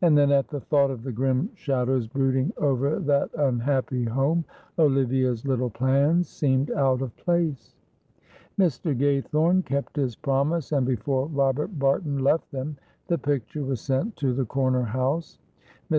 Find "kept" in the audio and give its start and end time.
9.66-9.96